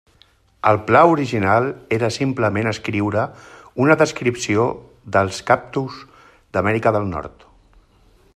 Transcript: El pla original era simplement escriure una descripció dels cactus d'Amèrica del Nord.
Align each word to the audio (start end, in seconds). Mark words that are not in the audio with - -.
El 0.69 0.77
pla 0.85 1.01
original 1.09 1.67
era 1.97 2.09
simplement 2.15 2.69
escriure 2.71 3.27
una 3.85 3.99
descripció 4.03 4.67
dels 5.19 5.43
cactus 5.53 6.03
d'Amèrica 6.57 6.97
del 6.99 7.09
Nord. 7.17 7.49